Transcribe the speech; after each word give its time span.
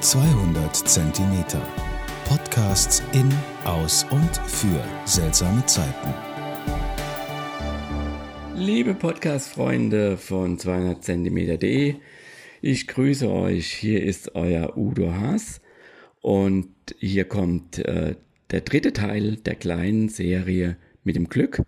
200 0.00 0.76
Zentimeter. 0.76 1.66
Podcasts 2.28 3.02
in, 3.14 3.32
aus 3.64 4.04
und 4.10 4.36
für 4.46 4.84
seltsame 5.06 5.64
Zeiten. 5.64 6.14
Liebe 8.54 8.94
Podcast-Freunde 8.94 10.18
von 10.18 10.58
200 10.58 11.02
Zentimeter.de, 11.02 11.94
ich 12.60 12.86
grüße 12.86 13.30
euch. 13.30 13.72
Hier 13.72 14.02
ist 14.02 14.34
euer 14.34 14.76
Udo 14.76 15.12
Haas 15.12 15.62
und 16.20 16.74
hier 16.98 17.24
kommt 17.24 17.78
äh, 17.78 18.16
der 18.50 18.60
dritte 18.60 18.92
Teil 18.92 19.36
der 19.36 19.54
kleinen 19.54 20.10
Serie 20.10 20.76
mit 21.04 21.16
dem 21.16 21.30
Glück. 21.30 21.62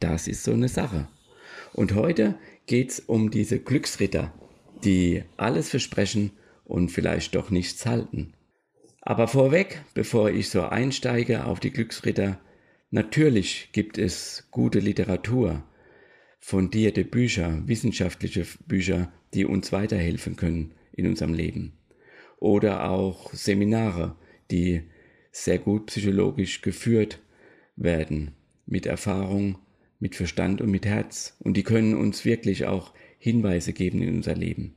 Das 0.00 0.26
ist 0.26 0.42
so 0.42 0.52
eine 0.52 0.68
Sache. 0.68 1.06
Und 1.74 1.94
heute 1.94 2.36
geht 2.66 2.92
es 2.92 3.00
um 3.00 3.30
diese 3.30 3.58
Glücksritter, 3.58 4.32
die 4.84 5.22
alles 5.36 5.68
versprechen 5.68 6.32
und 6.64 6.90
vielleicht 6.90 7.34
doch 7.34 7.50
nichts 7.50 7.86
halten. 7.86 8.32
Aber 9.00 9.28
vorweg, 9.28 9.82
bevor 9.92 10.30
ich 10.30 10.48
so 10.48 10.62
einsteige 10.62 11.44
auf 11.44 11.60
die 11.60 11.70
Glücksritter, 11.70 12.40
natürlich 12.90 13.68
gibt 13.72 13.98
es 13.98 14.48
gute 14.50 14.78
Literatur, 14.78 15.62
fundierte 16.40 17.04
Bücher, 17.04 17.62
wissenschaftliche 17.66 18.46
Bücher, 18.66 19.12
die 19.34 19.44
uns 19.44 19.72
weiterhelfen 19.72 20.36
können 20.36 20.72
in 20.92 21.06
unserem 21.06 21.34
Leben. 21.34 21.78
Oder 22.38 22.90
auch 22.90 23.32
Seminare, 23.32 24.16
die 24.50 24.82
sehr 25.32 25.58
gut 25.58 25.86
psychologisch 25.86 26.62
geführt 26.62 27.20
werden, 27.76 28.32
mit 28.66 28.86
Erfahrung, 28.86 29.58
mit 29.98 30.14
Verstand 30.14 30.60
und 30.60 30.70
mit 30.70 30.86
Herz. 30.86 31.36
Und 31.40 31.56
die 31.56 31.62
können 31.62 31.94
uns 31.94 32.24
wirklich 32.24 32.66
auch 32.66 32.94
Hinweise 33.18 33.72
geben 33.72 34.02
in 34.02 34.16
unser 34.16 34.34
Leben. 34.34 34.76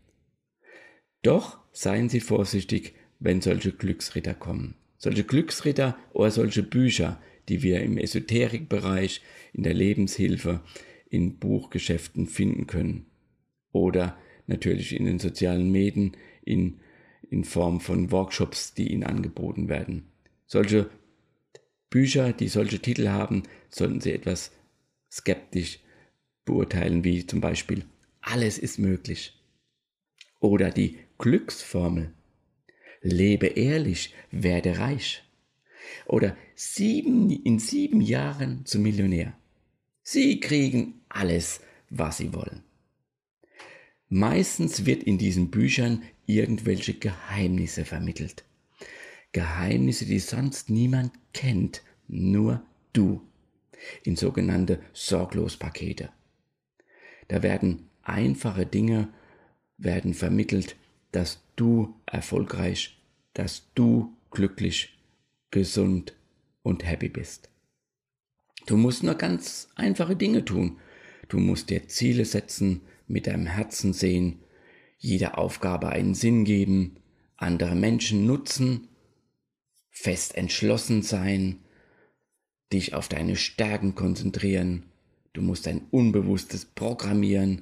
Doch 1.22 1.60
seien 1.78 2.10
Sie 2.10 2.22
vorsichtig, 2.22 2.96
wenn 3.20 3.40
solche 3.40 3.72
Glücksritter 3.72 4.34
kommen. 4.34 4.74
Solche 4.98 5.24
Glücksritter 5.24 5.96
oder 6.12 6.32
solche 6.32 6.64
Bücher, 6.64 7.22
die 7.50 7.62
wir 7.62 7.82
im 7.82 8.00
Esoterikbereich, 8.00 9.22
in 9.54 9.62
der 9.62 9.76
Lebenshilfe, 9.76 10.62
in 11.08 11.38
Buchgeschäften 11.38 12.26
finden 12.26 12.66
können. 12.66 13.06
Oder 13.72 14.18
natürlich 14.48 14.96
in 14.96 15.06
den 15.06 15.20
sozialen 15.20 15.72
Medien, 15.72 16.18
in, 16.44 16.80
in 17.30 17.44
Form 17.44 17.80
von 17.80 18.12
Workshops, 18.12 18.74
die 18.74 18.92
Ihnen 18.92 19.04
angeboten 19.04 19.70
werden. 19.70 20.08
Solche 20.48 20.90
Bücher, 21.92 22.34
die 22.34 22.48
solche 22.48 22.80
Titel 22.80 23.10
haben, 23.10 23.44
sollten 23.70 24.02
Sie 24.02 24.14
etwas 24.14 24.52
skeptisch 25.12 25.80
beurteilen, 26.44 27.04
wie 27.04 27.28
zum 27.28 27.40
Beispiel 27.40 27.86
Alles 28.22 28.58
ist 28.58 28.80
möglich. 28.80 29.37
Oder 30.40 30.72
die 30.72 31.00
Glücksformel. 31.18 32.14
Lebe 33.02 33.48
ehrlich, 33.48 34.14
werde 34.32 34.80
reich. 34.80 35.24
Oder 36.06 36.36
sieben, 36.56 37.30
in 37.30 37.60
sieben 37.60 38.02
Jahren 38.02 38.66
zum 38.66 38.84
Millionär. 38.84 39.34
Sie 40.04 40.40
kriegen 40.40 41.02
alles, 41.10 41.62
was 41.90 42.18
sie 42.18 42.34
wollen. 42.34 42.64
Meistens 44.10 44.86
wird 44.86 45.04
in 45.04 45.18
diesen 45.18 45.52
Büchern 45.52 46.04
irgendwelche 46.26 46.94
Geheimnisse 46.94 47.84
vermittelt. 47.84 48.46
Geheimnisse, 49.34 50.06
die 50.06 50.20
sonst 50.20 50.70
niemand 50.70 51.12
kennt, 51.34 51.84
nur 52.08 52.64
du. 52.94 53.22
In 54.04 54.16
sogenannte 54.16 54.82
Sorglospakete. 54.94 56.10
Da 57.28 57.44
werden 57.44 57.90
einfache 58.02 58.66
Dinge 58.66 59.10
werden 59.78 60.14
vermittelt, 60.14 60.76
dass 61.12 61.42
du 61.56 61.96
erfolgreich, 62.06 63.00
dass 63.34 63.72
du 63.76 64.16
glücklich, 64.32 64.98
gesund 65.52 66.16
und 66.64 66.86
happy 66.86 67.10
bist. 67.10 67.50
Du 68.66 68.76
musst 68.76 69.04
nur 69.04 69.16
ganz 69.16 69.70
einfache 69.76 70.16
Dinge 70.16 70.44
tun. 70.44 70.78
Du 71.30 71.40
musst 71.40 71.70
dir 71.70 71.88
Ziele 71.88 72.26
setzen, 72.26 72.82
mit 73.08 73.28
deinem 73.28 73.48
Herzen 73.48 73.94
sehen, 73.94 74.40
jeder 74.98 75.38
Aufgabe 75.38 75.90
einen 75.90 76.16
Sinn 76.16 76.44
geben, 76.44 76.98
andere 77.38 77.76
Menschen 77.76 78.26
nutzen, 78.26 78.90
fest 79.90 80.36
entschlossen 80.36 81.04
sein, 81.04 81.60
dich 82.74 82.94
auf 82.94 83.08
deine 83.08 83.36
Stärken 83.36 83.96
konzentrieren, 83.96 84.84
du 85.34 85.42
musst 85.42 85.66
dein 85.66 85.82
Unbewusstes 85.92 86.66
programmieren, 86.66 87.62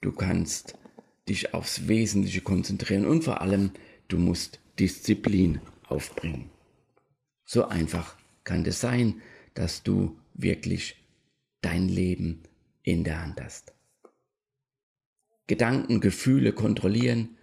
du 0.00 0.12
kannst 0.12 0.76
dich 1.30 1.54
aufs 1.54 1.88
Wesentliche 1.88 2.42
konzentrieren 2.42 3.06
und 3.06 3.24
vor 3.24 3.40
allem, 3.40 3.70
du 4.08 4.18
musst 4.18 4.60
Disziplin 4.78 5.60
aufbringen. 5.88 6.50
So 7.44 7.66
einfach 7.66 8.16
kann 8.44 8.66
es 8.66 8.80
sein, 8.80 9.22
dass 9.54 9.82
du 9.82 10.18
wirklich 10.34 10.96
dein 11.62 11.88
Leben 11.88 12.42
in 12.82 13.04
der 13.04 13.22
Hand 13.22 13.40
hast. 13.40 13.72
Gedanken, 15.46 16.00
Gefühle 16.00 16.52
kontrollieren, 16.52 17.36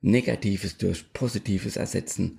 Negatives 0.00 0.76
durch 0.76 1.12
Positives 1.12 1.76
ersetzen, 1.76 2.38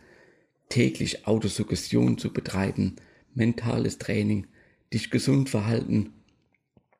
täglich 0.69 1.28
Autosuggestion 1.28 2.18
zu 2.18 2.31
betreiben, 2.31 2.96
mentales 3.34 3.97
Training, 3.97 4.47
dich 4.94 5.09
gesund 5.09 5.50
verhalten. 5.50 6.13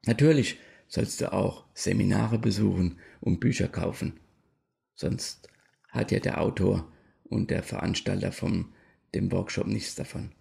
Natürlich 0.06 0.58
sollst 0.88 1.22
du 1.22 1.32
auch 1.34 1.66
Seminare 1.74 2.40
besuchen 2.40 3.00
und 3.20 3.40
Bücher 3.40 3.68
kaufen. 3.68 4.20
Sonst 4.96 5.50
hat 5.90 6.12
ja 6.12 6.20
der 6.20 6.42
Autor 6.42 6.92
und 7.24 7.52
der 7.52 7.64
Veranstalter 7.64 8.32
von 8.32 8.74
dem 9.14 9.32
Workshop 9.32 9.68
nichts 9.68 9.96
davon. 9.96 10.32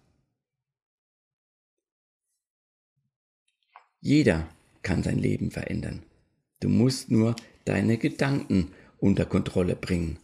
Jeder 3.99 4.47
kann 4.83 5.03
sein 5.03 5.17
Leben 5.17 5.51
verändern. 5.51 6.03
Du 6.59 6.69
musst 6.69 7.11
nur 7.11 7.35
deine 7.65 7.97
Gedanken 7.97 8.71
unter 8.99 9.25
Kontrolle 9.25 9.75
bringen. 9.75 10.19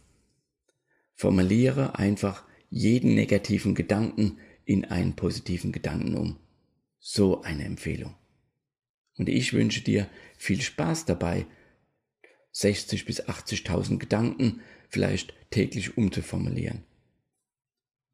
Formuliere 1.14 1.98
einfach 1.98 2.44
jeden 2.70 3.14
negativen 3.14 3.74
Gedanken 3.74 4.38
in 4.64 4.84
einen 4.84 5.14
positiven 5.14 5.70
Gedanken 5.70 6.16
um. 6.16 6.38
So 6.98 7.42
eine 7.42 7.64
Empfehlung. 7.64 8.14
Und 9.16 9.28
ich 9.28 9.52
wünsche 9.52 9.80
dir 9.80 10.08
viel 10.36 10.60
Spaß 10.60 11.04
dabei, 11.04 11.46
60 12.52 13.04
bis 13.04 13.22
80.000 13.22 13.98
Gedanken 13.98 14.60
vielleicht 14.88 15.34
täglich 15.50 15.96
umzuformulieren. 15.96 16.82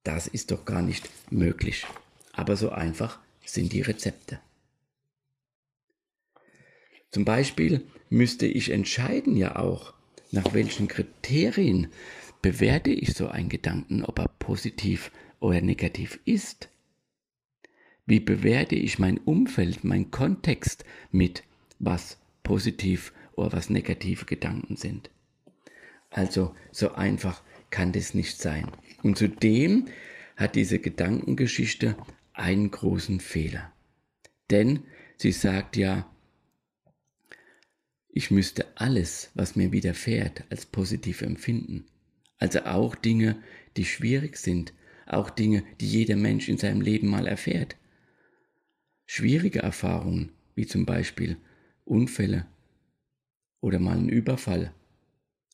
Das 0.03 0.27
ist 0.27 0.51
doch 0.51 0.65
gar 0.65 0.83
nicht 0.83 1.09
möglich. 1.31 1.87
Aber 2.33 2.57
so 2.57 2.71
einfach 2.71 3.19
sind 3.45 3.73
die 3.73 3.83
Rezepte. 3.83 4.41
Zum 7.11 7.25
Beispiel 7.25 7.87
müsste 8.09 8.47
ich 8.47 8.71
entscheiden 8.71 9.37
ja 9.37 9.57
auch, 9.57 9.95
nach 10.31 10.55
welchen 10.55 10.89
Kriterien 10.89 11.89
bewerte 12.41 12.91
ich 12.91 13.15
so 13.15 13.29
einen 13.29 13.49
Gedanken, 13.49 14.05
ob 14.05 14.19
er 14.19 14.29
positiv 14.29 15.11
oder 15.41 15.61
negativ 15.61 16.21
ist. 16.25 16.69
Wie 18.11 18.19
bewerte 18.19 18.75
ich 18.75 18.99
mein 18.99 19.19
Umfeld, 19.19 19.85
mein 19.85 20.11
Kontext 20.11 20.85
mit, 21.13 21.45
was 21.79 22.19
positiv 22.43 23.13
oder 23.37 23.53
was 23.53 23.71
negative 23.71 24.25
Gedanken 24.25 24.75
sind? 24.75 25.11
Also 26.11 26.53
so 26.73 26.91
einfach 26.91 27.41
kann 27.71 27.93
das 27.93 28.13
nicht 28.13 28.37
sein. 28.37 28.69
Und 29.05 29.17
zudem 29.17 29.87
hat 30.37 30.57
diese 30.57 30.81
Gedankengeschichte 30.81 31.97
einen 32.33 32.73
großen 32.73 33.21
Fehler. 33.21 33.73
Denn 34.51 34.81
sie 35.17 35.31
sagt 35.31 35.77
ja, 35.77 36.11
ich 38.09 38.33
müsste 38.33 38.67
alles, 38.75 39.31
was 39.35 39.55
mir 39.55 39.71
widerfährt, 39.71 40.43
als 40.51 40.67
positiv 40.67 41.23
empfinden. 41.23 41.85
Also 42.39 42.65
auch 42.65 42.97
Dinge, 42.97 43.41
die 43.77 43.85
schwierig 43.85 44.37
sind, 44.37 44.73
auch 45.07 45.31
Dinge, 45.31 45.63
die 45.81 45.87
jeder 45.87 46.17
Mensch 46.17 46.49
in 46.49 46.59
seinem 46.59 46.81
Leben 46.81 47.07
mal 47.07 47.29
erfährt. 47.29 47.77
Schwierige 49.13 49.59
Erfahrungen, 49.59 50.31
wie 50.55 50.69
zum 50.69 50.87
Beispiel 50.87 51.37
Unfälle 51.85 52.47
oder 53.61 53.81
mal 53.81 53.97
ein 53.97 54.09
Überfall 54.09 54.73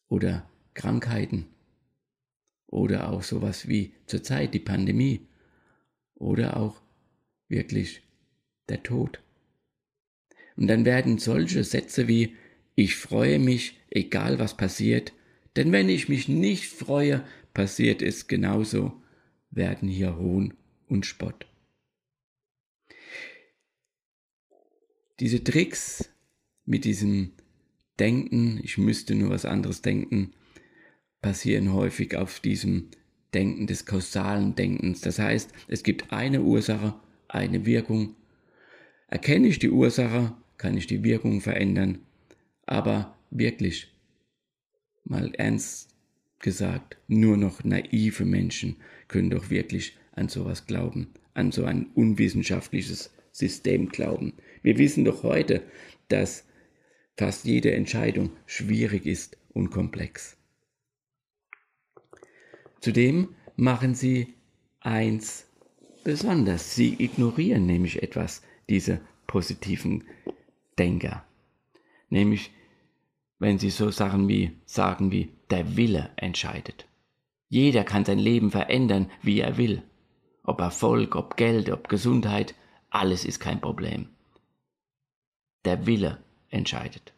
oder 0.09 0.47
Krankheiten 0.75 1.47
oder 2.67 3.09
auch 3.09 3.23
sowas 3.23 3.67
wie 3.67 3.95
zurzeit 4.05 4.53
die 4.53 4.59
Pandemie 4.59 5.23
oder 6.17 6.59
auch 6.59 6.83
wirklich 7.49 8.03
der 8.69 8.83
Tod. 8.83 9.23
Und 10.57 10.67
dann 10.67 10.85
werden 10.85 11.17
solche 11.17 11.65
Sätze 11.65 12.09
wie 12.09 12.37
ich 12.75 12.95
freue 12.97 13.39
mich, 13.39 13.81
egal 13.89 14.39
was 14.39 14.59
passiert, 14.59 15.15
denn 15.57 15.73
wenn 15.73 15.89
ich 15.89 16.11
mich 16.11 16.29
nicht 16.29 16.67
freue, 16.67 17.25
passiert 17.55 18.03
es 18.03 18.27
genauso, 18.27 19.01
werden 19.51 19.89
hier 19.89 20.19
Hohn 20.19 20.53
und 20.89 21.07
Spott. 21.07 21.47
Diese 25.21 25.43
Tricks 25.43 26.09
mit 26.65 26.85
diesem 26.85 27.33
Denken, 27.99 28.61
ich 28.63 28.77
müsste 28.77 29.15
nur 29.15 29.31
was 29.31 29.45
anderes 29.45 29.83
denken, 29.83 30.33
basieren 31.23 31.73
häufig 31.73 32.17
auf 32.17 32.41
diesem 32.41 32.89
Denken 33.33 33.67
des 33.67 33.87
kausalen 33.87 34.55
Denkens. 34.55 35.01
Das 35.01 35.19
heißt, 35.19 35.51
es 35.69 35.83
gibt 35.83 36.13
eine 36.13 36.43
Ursache, 36.43 36.95
eine 37.29 37.65
Wirkung. 37.67 38.15
Erkenne 39.09 39.49
ich 39.49 39.59
die 39.59 39.71
Ursache, 39.71 40.35
kann 40.59 40.77
ich 40.77 40.87
die 40.87 41.05
Wirkung 41.05 41.41
verändern. 41.41 42.01
Aber 42.67 43.17
wirklich, 43.31 43.93
mal 45.05 45.35
ernst 45.35 45.91
gesagt, 46.39 46.99
nur 47.09 47.37
noch 47.37 47.65
naive 47.65 48.25
Menschen 48.25 48.77
können 49.09 49.31
doch 49.31 49.51
wirklich 49.51 49.97
an 50.13 50.29
sowas 50.29 50.67
glauben, 50.67 51.09
an 51.35 51.53
so 51.53 51.65
ein 51.65 51.87
unwissenschaftliches 51.95 53.11
System 53.37 53.91
glauben. 53.91 54.33
Wir 54.63 54.79
wissen 54.79 55.05
doch 55.05 55.23
heute, 55.23 55.63
dass 56.09 56.45
fast 57.17 57.45
jede 57.45 57.73
Entscheidung 57.73 58.31
schwierig 58.47 59.07
ist 59.07 59.37
und 59.53 59.71
komplex. 59.71 60.37
Zudem 62.81 63.35
machen 63.57 63.95
sie 63.95 64.35
eins 64.81 65.47
besonders. 66.05 66.75
Sie 66.75 66.95
ignorieren 66.99 67.67
nämlich 67.67 68.03
etwas, 68.03 68.43
diese 68.69 69.01
positiven 69.27 70.05
Denker. 70.79 71.25
Nämlich, 72.09 72.53
wenn 73.39 73.59
sie 73.59 73.71
so 73.71 73.91
Sachen 73.91 74.29
wie 74.29 74.53
sagen 74.65 75.11
wie 75.11 75.33
der 75.51 75.77
Wille 75.77 76.11
entscheidet. 76.17 76.87
Jeder 77.49 77.85
kann 77.85 78.05
sein 78.05 78.19
Leben 78.19 78.51
verändern, 78.51 79.11
wie 79.23 79.41
er 79.41 79.57
will. 79.57 79.83
Ob 80.43 80.61
Erfolg, 80.61 81.17
ob 81.17 81.37
Geld, 81.37 81.71
ob 81.71 81.89
Gesundheit, 81.89 82.55
alles 82.97 83.27
ist 83.27 83.41
kein 83.41 83.61
Problem. 83.61 84.09
Der 85.67 85.87
Wille 85.87 86.25
entscheidet. 86.49 87.13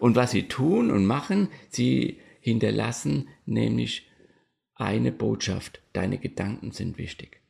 Und 0.00 0.16
was 0.16 0.32
sie 0.32 0.48
tun 0.48 0.90
und 0.90 1.06
machen, 1.06 1.48
sie 1.68 2.20
hinterlassen 2.40 3.28
nämlich 3.44 4.10
eine 4.74 5.12
Botschaft, 5.12 5.80
deine 5.92 6.18
Gedanken 6.18 6.72
sind 6.72 6.98
wichtig. 6.98 7.40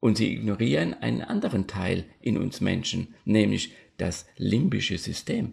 Und 0.00 0.16
sie 0.16 0.32
ignorieren 0.32 0.94
einen 0.94 1.20
anderen 1.20 1.66
Teil 1.66 2.06
in 2.20 2.38
uns 2.38 2.62
Menschen, 2.62 3.14
nämlich 3.24 3.74
das 3.98 4.26
limbische 4.36 4.96
System. 4.96 5.52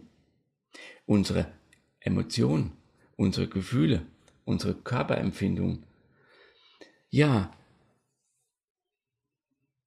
Unsere 1.04 1.52
Emotionen, 2.00 2.72
unsere 3.16 3.48
Gefühle, 3.48 4.06
unsere 4.44 4.74
Körperempfindung. 4.74 5.82
Ja, 7.10 7.52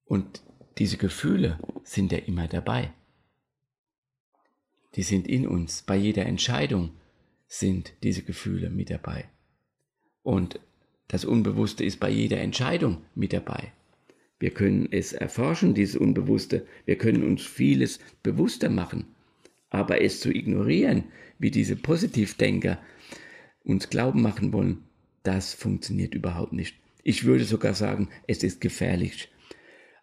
und 0.04 0.42
diese 0.78 0.96
Gefühle 0.96 1.58
sind 1.84 2.12
ja 2.12 2.18
immer 2.18 2.48
dabei. 2.48 2.92
Die 4.94 5.02
sind 5.02 5.28
in 5.28 5.46
uns. 5.46 5.82
Bei 5.82 5.96
jeder 5.96 6.26
Entscheidung 6.26 6.90
sind 7.46 7.92
diese 8.02 8.22
Gefühle 8.22 8.70
mit 8.70 8.90
dabei. 8.90 9.28
Und 10.22 10.60
das 11.08 11.24
Unbewusste 11.24 11.84
ist 11.84 11.98
bei 12.00 12.10
jeder 12.10 12.40
Entscheidung 12.40 12.98
mit 13.14 13.32
dabei. 13.32 13.72
Wir 14.38 14.50
können 14.50 14.88
es 14.90 15.12
erforschen, 15.12 15.74
dieses 15.74 15.96
Unbewusste. 15.96 16.66
Wir 16.86 16.96
können 16.96 17.24
uns 17.24 17.42
vieles 17.42 17.98
bewusster 18.22 18.70
machen. 18.70 19.04
Aber 19.68 20.00
es 20.00 20.20
zu 20.20 20.30
ignorieren, 20.32 21.04
wie 21.38 21.50
diese 21.50 21.76
Positivdenker 21.76 22.78
uns 23.64 23.90
glauben 23.90 24.22
machen 24.22 24.52
wollen, 24.52 24.84
das 25.22 25.52
funktioniert 25.52 26.14
überhaupt 26.14 26.52
nicht. 26.52 26.76
Ich 27.02 27.24
würde 27.24 27.44
sogar 27.44 27.74
sagen, 27.74 28.08
es 28.26 28.42
ist 28.42 28.60
gefährlich. 28.60 29.28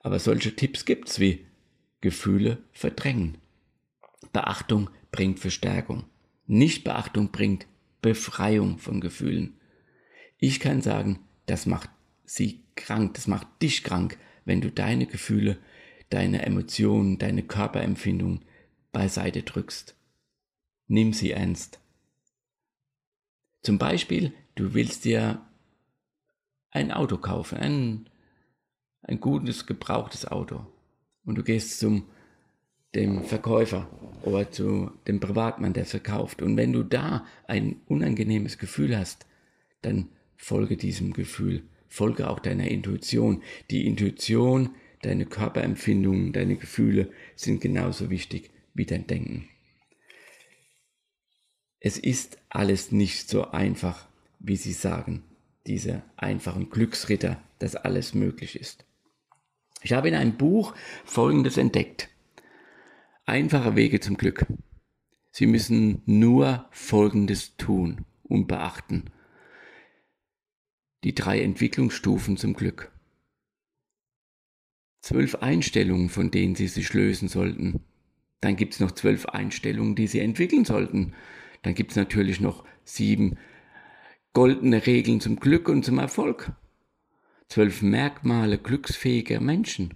Aber 0.02 0.20
solche 0.20 0.56
Tipps 0.56 0.86
gibt 0.86 1.10
es 1.10 1.20
wie 1.20 1.46
Gefühle 2.02 2.60
verdrängen. 2.72 3.38
Beachtung 4.34 4.90
bringt 5.12 5.40
Verstärkung. 5.40 6.06
Nichtbeachtung 6.46 7.32
bringt 7.32 7.68
Befreiung 8.02 8.78
von 8.78 9.02
Gefühlen. 9.02 9.60
Ich 10.38 10.60
kann 10.60 10.82
sagen, 10.82 11.20
das 11.46 11.66
macht 11.66 11.90
sie 12.26 12.64
krank, 12.76 13.16
das 13.16 13.28
macht 13.28 13.48
dich 13.62 13.84
krank, 13.84 14.18
wenn 14.46 14.62
du 14.62 14.72
deine 14.72 15.08
Gefühle, 15.08 15.58
deine 16.10 16.46
Emotionen, 16.46 17.18
deine 17.18 17.44
Körperempfindung 17.44 18.42
beiseite 18.92 19.44
drückst. 19.44 19.96
Nimm 20.88 21.14
sie 21.14 21.32
ernst. 21.32 21.80
Zum 23.62 23.78
Beispiel, 23.78 24.34
du 24.56 24.74
willst 24.74 25.04
dir 25.04 25.42
ein 26.72 26.92
Auto 26.92 27.18
kaufen, 27.18 27.58
ein, 27.58 28.10
ein 29.02 29.20
gutes, 29.20 29.66
gebrauchtes 29.66 30.26
Auto. 30.26 30.66
Und 31.24 31.38
du 31.38 31.44
gehst 31.44 31.80
zum 31.80 32.04
dem 32.96 33.24
Verkäufer 33.24 33.90
oder 34.24 34.50
zu 34.50 34.92
dem 35.08 35.20
Privatmann, 35.20 35.74
der 35.74 35.86
verkauft. 35.86 36.42
Und 36.42 36.58
wenn 36.58 36.74
du 36.74 36.84
da 36.84 37.26
ein 37.46 37.82
unangenehmes 37.88 38.58
Gefühl 38.58 38.98
hast, 38.98 39.26
dann 39.82 40.10
folge 40.36 40.78
diesem 40.78 41.14
Gefühl, 41.14 41.64
folge 41.88 42.30
auch 42.30 42.40
deiner 42.40 42.68
Intuition. 42.70 43.44
Die 43.70 43.86
Intuition, 43.86 44.72
deine 45.02 45.26
Körperempfindungen, 45.26 46.34
deine 46.34 46.56
Gefühle 46.56 47.12
sind 47.36 47.62
genauso 47.62 48.10
wichtig 48.10 48.50
wie 48.74 48.86
dein 48.86 49.06
Denken. 49.06 49.48
Es 51.80 51.98
ist 51.98 52.40
alles 52.50 52.92
nicht 52.92 53.30
so 53.30 53.52
einfach, 53.52 54.08
wie 54.40 54.56
sie 54.56 54.74
sagen, 54.74 55.24
diese 55.68 56.04
einfachen 56.16 56.70
Glücksritter, 56.70 57.42
dass 57.60 57.76
alles 57.76 58.14
möglich 58.14 58.60
ist. 58.60 58.86
Ich 59.82 59.94
habe 59.94 60.08
in 60.08 60.16
einem 60.16 60.38
Buch 60.38 60.74
Folgendes 61.06 61.58
entdeckt. 61.58 62.10
Einfache 63.26 63.76
Wege 63.76 64.00
zum 64.00 64.18
Glück. 64.18 64.46
Sie 65.32 65.46
müssen 65.46 66.02
nur 66.06 66.66
Folgendes 66.72 67.58
tun 67.58 68.06
und 68.24 68.48
beachten 68.48 69.12
die 71.04 71.14
drei 71.14 71.42
Entwicklungsstufen 71.42 72.38
zum 72.38 72.54
Glück. 72.54 72.92
Zwölf 75.02 75.36
Einstellungen, 75.36 76.10
von 76.10 76.32
denen 76.32 76.56
Sie 76.56 76.68
sich 76.68 76.94
lösen 76.94 77.28
sollten. 77.28 77.82
Dann 78.42 78.56
gibt 78.56 78.74
es 78.74 78.80
noch 78.80 78.92
zwölf 78.92 79.26
Einstellungen, 79.28 79.96
die 79.96 80.08
Sie 80.08 80.20
entwickeln 80.20 80.66
sollten. 80.66 81.14
Dann 81.62 81.76
gibt 81.76 81.92
es 81.92 81.98
natürlich 81.98 82.42
noch 82.42 82.66
sieben 82.84 83.38
goldene 84.38 84.86
Regeln 84.86 85.20
zum 85.20 85.40
Glück 85.40 85.68
und 85.68 85.84
zum 85.84 85.98
Erfolg. 85.98 86.52
Zwölf 87.50 87.82
Merkmale 87.82 88.60
glücksfähiger 88.60 89.40
Menschen. 89.40 89.96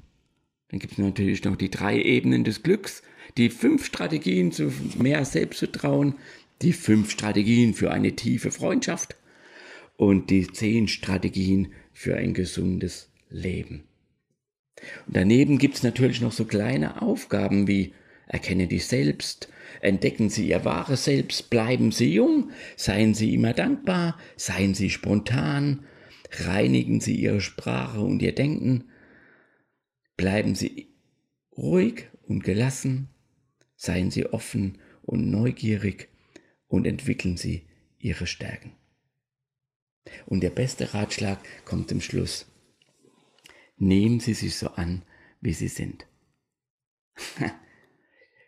Dann 0.69 0.79
gibt 0.79 0.93
es 0.93 0.97
natürlich 0.97 1.43
noch 1.43 1.55
die 1.55 1.69
drei 1.69 2.01
Ebenen 2.01 2.43
des 2.43 2.63
Glücks, 2.63 3.03
die 3.37 3.51
fünf 3.51 3.85
Strategien 3.85 4.51
zu 4.51 4.73
mehr 4.97 5.25
Selbstvertrauen, 5.25 6.15
die 6.63 6.73
fünf 6.73 7.11
Strategien 7.11 7.75
für 7.75 7.91
eine 7.91 8.15
tiefe 8.15 8.49
Freundschaft, 8.49 9.15
und 9.95 10.31
die 10.31 10.47
zehn 10.47 10.87
Strategien 10.87 11.73
für 11.93 12.15
ein 12.15 12.33
gesundes 12.33 13.11
Leben. 13.29 13.83
Und 15.05 15.17
daneben 15.17 15.59
gibt 15.59 15.75
es 15.75 15.83
natürlich 15.83 16.19
noch 16.19 16.31
so 16.31 16.45
kleine 16.45 17.03
Aufgaben 17.03 17.67
wie 17.67 17.93
erkenne 18.31 18.67
dich 18.67 18.87
selbst, 18.87 19.49
entdecken 19.81 20.29
Sie 20.29 20.47
Ihr 20.47 20.63
wahres 20.63 21.03
Selbst, 21.03 21.49
bleiben 21.49 21.91
Sie 21.91 22.13
jung, 22.13 22.51
seien 22.77 23.13
Sie 23.13 23.33
immer 23.33 23.53
dankbar, 23.53 24.17
seien 24.37 24.73
Sie 24.73 24.89
spontan, 24.89 25.85
reinigen 26.31 27.01
Sie 27.01 27.15
Ihre 27.15 27.41
Sprache 27.41 27.99
und 27.99 28.21
Ihr 28.21 28.33
Denken, 28.33 28.85
bleiben 30.15 30.55
Sie 30.55 30.93
ruhig 31.57 32.07
und 32.23 32.45
gelassen, 32.45 33.09
seien 33.75 34.11
Sie 34.11 34.25
offen 34.25 34.77
und 35.01 35.29
neugierig 35.29 36.07
und 36.67 36.87
entwickeln 36.87 37.35
Sie 37.35 37.67
Ihre 37.99 38.27
Stärken. 38.27 38.71
Und 40.25 40.41
der 40.41 40.51
beste 40.51 40.93
Ratschlag 40.93 41.39
kommt 41.65 41.89
zum 41.89 41.99
Schluss. 41.99 42.49
Nehmen 43.75 44.21
Sie 44.21 44.33
sich 44.33 44.55
so 44.55 44.69
an, 44.69 45.03
wie 45.41 45.53
Sie 45.53 45.67
sind. 45.67 46.07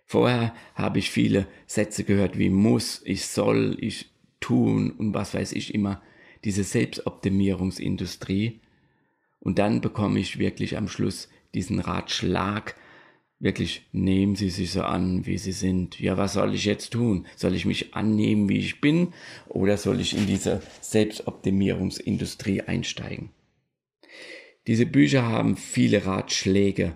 Vorher 0.05 0.53
habe 0.75 0.99
ich 0.99 1.11
viele 1.11 1.47
Sätze 1.65 2.03
gehört 2.03 2.37
wie 2.37 2.49
muss, 2.49 3.01
ich 3.05 3.25
soll, 3.25 3.77
ich 3.79 4.11
tun 4.39 4.91
und 4.91 5.13
was 5.13 5.33
weiß 5.33 5.53
ich 5.53 5.73
immer. 5.73 6.01
Diese 6.43 6.63
Selbstoptimierungsindustrie. 6.63 8.59
Und 9.39 9.59
dann 9.59 9.81
bekomme 9.81 10.19
ich 10.19 10.39
wirklich 10.39 10.77
am 10.77 10.87
Schluss 10.87 11.29
diesen 11.53 11.79
Ratschlag, 11.79 12.75
Wirklich, 13.43 13.85
nehmen 13.91 14.37
Sie 14.37 14.49
sich 14.49 14.71
so 14.71 14.83
an, 14.83 15.25
wie 15.25 15.37
Sie 15.37 15.51
sind. 15.51 15.99
Ja, 15.99 16.15
was 16.15 16.31
soll 16.31 16.55
ich 16.55 16.63
jetzt 16.63 16.91
tun? 16.91 17.27
Soll 17.35 17.55
ich 17.55 17.65
mich 17.65 17.93
annehmen, 17.93 18.47
wie 18.47 18.59
ich 18.59 18.79
bin? 18.79 19.11
Oder 19.49 19.75
soll 19.75 19.99
ich 19.99 20.15
in 20.15 20.25
diese 20.25 20.61
Selbstoptimierungsindustrie 20.79 22.61
einsteigen? 22.61 23.31
Diese 24.65 24.85
Bücher 24.85 25.23
haben 25.23 25.57
viele 25.57 26.05
Ratschläge 26.05 26.95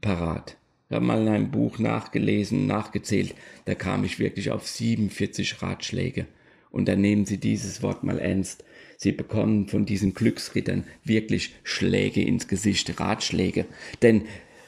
parat. 0.00 0.56
Ich 0.88 0.94
habe 0.94 1.04
mal 1.04 1.20
in 1.20 1.28
einem 1.28 1.50
Buch 1.50 1.78
nachgelesen, 1.78 2.66
nachgezählt. 2.66 3.34
Da 3.64 3.74
kam 3.74 4.04
ich 4.04 4.18
wirklich 4.18 4.50
auf 4.50 4.66
47 4.66 5.62
Ratschläge. 5.62 6.26
Und 6.70 6.86
dann 6.86 7.00
nehmen 7.00 7.24
Sie 7.24 7.38
dieses 7.38 7.82
Wort 7.82 8.04
mal 8.04 8.18
ernst. 8.18 8.64
Sie 8.96 9.12
bekommen 9.12 9.68
von 9.68 9.84
diesen 9.84 10.14
Glücksrittern 10.14 10.84
wirklich 11.02 11.54
Schläge 11.64 12.22
ins 12.22 12.48
Gesicht, 12.48 13.00
Ratschläge. 13.00 13.66
Denn 14.02 14.26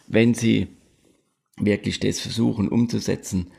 wenn 0.09 0.35
Sie 0.35 0.69
wirklich 1.61 2.01
das 2.01 2.21
versuchen 2.21 2.69
umzusetzen. 2.69 3.51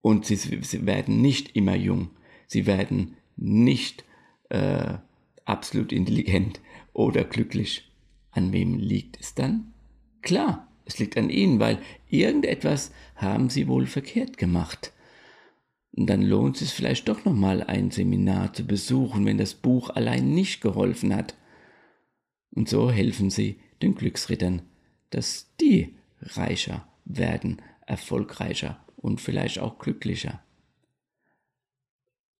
Und 0.00 0.26
sie, 0.26 0.36
sie 0.36 0.86
werden 0.86 1.20
nicht 1.20 1.56
immer 1.56 1.76
jung. 1.76 2.10
Sie 2.46 2.66
werden 2.66 3.16
nicht 3.36 4.04
äh, 4.48 4.94
absolut 5.44 5.92
intelligent 5.92 6.60
oder 6.92 7.24
glücklich. 7.24 7.90
An 8.30 8.52
wem 8.52 8.78
liegt 8.78 9.20
es 9.20 9.34
dann? 9.34 9.72
Klar, 10.22 10.68
es 10.90 10.98
liegt 10.98 11.16
an 11.16 11.30
Ihnen, 11.30 11.60
weil 11.60 11.78
irgendetwas 12.08 12.90
haben 13.14 13.48
Sie 13.48 13.68
wohl 13.68 13.86
verkehrt 13.86 14.38
gemacht. 14.38 14.92
Und 15.92 16.08
dann 16.08 16.22
lohnt 16.22 16.60
es 16.60 16.72
vielleicht 16.72 17.08
doch 17.08 17.24
nochmal 17.24 17.62
ein 17.62 17.92
Seminar 17.92 18.52
zu 18.52 18.64
besuchen, 18.64 19.24
wenn 19.24 19.38
das 19.38 19.54
Buch 19.54 19.90
allein 19.90 20.34
nicht 20.34 20.60
geholfen 20.60 21.14
hat. 21.14 21.34
Und 22.50 22.68
so 22.68 22.90
helfen 22.90 23.30
Sie 23.30 23.60
den 23.82 23.94
Glücksrittern, 23.94 24.62
dass 25.10 25.54
die 25.60 25.94
reicher 26.22 26.88
werden, 27.04 27.62
erfolgreicher 27.86 28.84
und 28.96 29.20
vielleicht 29.20 29.60
auch 29.60 29.78
glücklicher. 29.78 30.42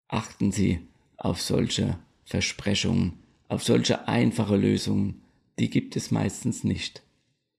Achten 0.09 0.51
Sie 0.51 0.81
auf 1.15 1.41
solche 1.41 1.99
Versprechungen, 2.25 3.19
auf 3.47 3.63
solche 3.63 4.09
einfache 4.09 4.57
Lösungen, 4.57 5.21
die 5.57 5.69
gibt 5.69 5.95
es 5.95 6.11
meistens 6.11 6.65
nicht. 6.65 7.01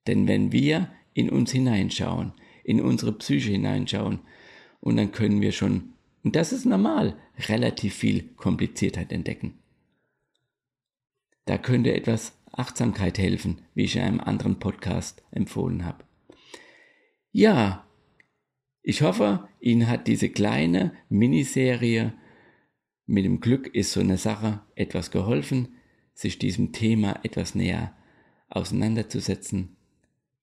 Denn 0.07 0.27
wenn 0.27 0.53
wir 0.53 0.91
in 1.15 1.31
uns 1.31 1.53
hineinschauen, 1.53 2.33
in 2.65 2.81
unsere 2.81 3.13
Psyche 3.13 3.53
hineinschauen, 3.53 4.21
und 4.81 4.97
dann 4.97 5.13
können 5.13 5.41
wir 5.41 5.53
schon, 5.53 5.93
und 6.25 6.35
das 6.35 6.53
ist 6.53 6.65
normal, 6.65 7.17
relativ 7.49 7.95
viel 7.95 8.25
Kompliziertheit 8.37 9.13
entdecken. 9.13 9.59
Da 11.45 11.59
könnte 11.59 11.95
etwas 11.95 12.39
Achtsamkeit 12.53 13.19
helfen, 13.19 13.63
wie 13.75 13.85
ich 13.85 13.97
in 13.97 14.03
einem 14.03 14.21
anderen 14.21 14.59
Podcast 14.59 15.23
empfohlen 15.31 15.85
habe. 15.85 16.05
Ja, 17.31 17.87
ich 18.83 19.03
hoffe, 19.03 19.49
Ihnen 19.61 19.89
hat 19.89 20.07
diese 20.09 20.29
kleine 20.29 20.93
Miniserie 21.09 22.13
mit 23.07 23.25
dem 23.25 23.41
Glück 23.41 23.69
ist 23.75 23.93
so 23.93 24.01
eine 24.01 24.17
Sache 24.17 24.61
etwas 24.75 25.11
geholfen, 25.11 25.77
sich 26.15 26.39
diesem 26.39 26.73
Thema 26.73 27.21
etwas 27.23 27.55
näher 27.55 27.97
auseinanderzusetzen. 28.49 29.77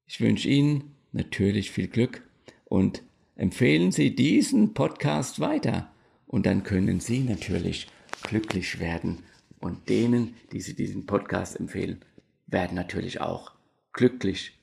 Ich 0.10 0.20
wünsche 0.20 0.50
Ihnen 0.50 0.96
natürlich 1.12 1.70
viel 1.70 1.88
Glück 1.88 2.24
und 2.66 3.04
empfehlen 3.36 3.92
Sie 3.92 4.16
diesen 4.16 4.74
Podcast 4.74 5.40
weiter 5.40 5.92
und 6.26 6.48
dann 6.48 6.64
können 6.64 7.00
Sie 7.00 7.20
natürlich 7.20 7.88
glücklich 8.24 8.80
werden 8.80 9.20
und 9.60 9.88
denen, 9.88 10.34
die 10.52 10.62
Sie 10.62 10.76
diesen 10.76 11.06
Podcast 11.06 11.60
empfehlen, 11.60 12.00
werden 12.48 12.74
natürlich 12.74 13.22
auch 13.22 13.52
glücklich 13.94 14.58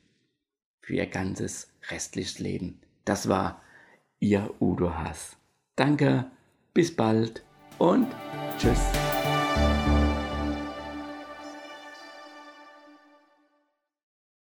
für 0.80 0.96
ihr 0.96 1.06
ganzes 1.06 1.68
restliches 1.90 2.40
Leben. 2.40 2.80
Das 3.04 3.28
war 3.28 3.62
Ihr 4.18 4.52
Udo 4.60 4.94
Haas. 4.94 5.36
Danke, 5.76 6.28
bis 6.74 6.94
bald 6.94 7.44
und 7.78 8.08
tschüss. 8.58 8.80